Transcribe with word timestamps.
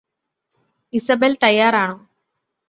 Isabel 0.93 1.35
തയ്യാറാണോ 1.43 1.97